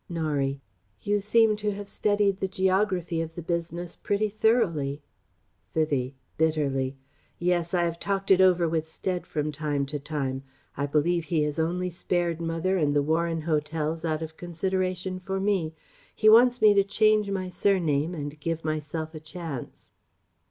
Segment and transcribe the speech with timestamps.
[0.09, 0.59] Norie:
[1.01, 5.03] "You seem to have studied the geography of the business pretty thoroughly!..."
[5.75, 6.97] Vivie (bitterly):
[7.37, 7.75] "Yes.
[7.75, 10.41] I have talked it over with Stead from time to time.
[10.75, 15.39] I believe he has only spared mother and the Warren Hotels out of consideration for
[15.39, 15.75] me...
[16.15, 19.91] He wants me to change my surname and give myself a chance..."